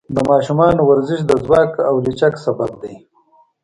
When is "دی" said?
2.81-2.93